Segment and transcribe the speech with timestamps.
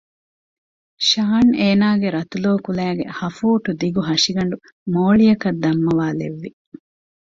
[1.07, 4.55] ޝާން އޭނާގެ ރަތުލޯ ކުލައިގެ ހަފޫޓްދިގު ހަށިގަނޑު
[4.93, 6.49] މޯޅިއަކަށް ދަންމަވާލެއްވި